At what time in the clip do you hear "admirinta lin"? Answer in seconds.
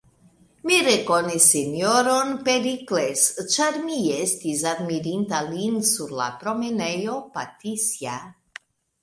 4.71-5.77